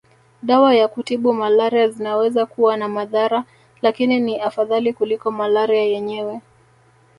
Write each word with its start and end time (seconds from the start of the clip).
Dawa 0.43 0.75
za 0.77 0.87
kutibu 0.87 1.33
malaria 1.33 1.87
zinaweza 1.87 2.45
kuwa 2.45 2.77
na 2.77 2.87
madhara 2.89 3.43
lakini 3.81 4.19
ni 4.19 4.39
afadhali 4.39 4.93
kuliko 4.93 5.31
malaria 5.31 5.83
yenyewe 5.83 6.41